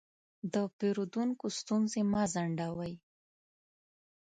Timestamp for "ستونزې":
1.59-2.01